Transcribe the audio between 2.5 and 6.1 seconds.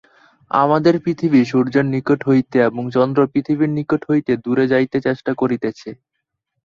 এবং চন্দ্র পৃথিবীর নিকট হইতে দূরে যাইতে চেষ্টা করিতেছে।